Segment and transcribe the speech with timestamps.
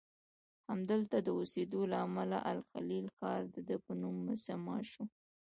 [0.69, 5.03] همدلته د اوسیدو له امله الخلیل ښار دده په نوم مسمی شو.